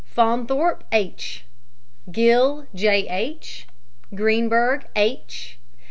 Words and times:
FAUNTHORPE, 0.03 0.83
H. 0.91 1.45
GILL, 2.11 2.65
J. 2.73 3.07
H. 3.07 3.67
GREENBERG, 4.15 4.87
H. 4.95 5.59